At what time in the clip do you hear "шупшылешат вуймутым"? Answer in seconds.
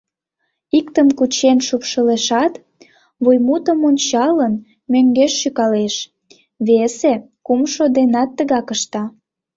1.67-3.79